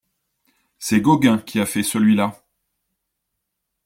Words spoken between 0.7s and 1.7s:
C’est Gauguin qui a